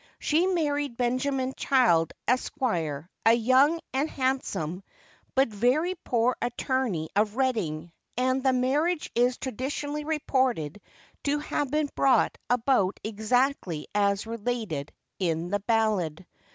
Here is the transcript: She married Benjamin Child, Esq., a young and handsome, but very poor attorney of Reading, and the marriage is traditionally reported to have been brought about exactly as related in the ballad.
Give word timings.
She 0.17 0.47
married 0.47 0.97
Benjamin 0.97 1.53
Child, 1.55 2.13
Esq., 2.27 2.55
a 2.59 3.33
young 3.35 3.79
and 3.93 4.09
handsome, 4.09 4.81
but 5.35 5.47
very 5.49 5.93
poor 5.93 6.35
attorney 6.41 7.09
of 7.15 7.35
Reading, 7.35 7.91
and 8.17 8.41
the 8.41 8.51
marriage 8.51 9.11
is 9.13 9.37
traditionally 9.37 10.03
reported 10.03 10.81
to 11.25 11.37
have 11.37 11.69
been 11.69 11.89
brought 11.93 12.35
about 12.49 12.99
exactly 13.03 13.87
as 13.93 14.25
related 14.25 14.91
in 15.19 15.49
the 15.49 15.59
ballad. 15.59 16.25